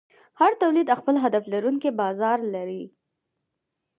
هر 0.39 0.51
تولید 0.61 0.89
خپل 0.99 1.15
هدف 1.23 1.43
لرونکی 1.53 1.89
بازار 2.01 2.39
لري. 2.53 2.83